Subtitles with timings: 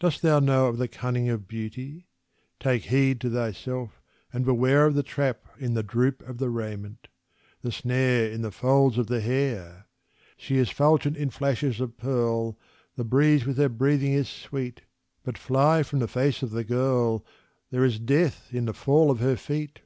[0.00, 2.08] Dost thou know of the cunning of Beauty?
[2.58, 7.06] Take heed to thyself and beware Of the trap in the droop in the raiment
[7.62, 9.86] the snare in the folds of the hair!
[10.36, 12.58] She is fulgent in flashes of pearl,
[12.96, 14.82] the breeze with her breathing is sweet,
[15.22, 17.24] But fly from the face of the girl
[17.70, 19.82] there is death in the fall of her feet!